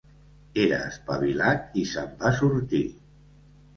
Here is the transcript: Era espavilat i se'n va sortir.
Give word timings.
Era 0.61 0.79
espavilat 0.93 1.77
i 1.81 1.85
se'n 1.93 2.17
va 2.25 2.33
sortir. 2.41 2.85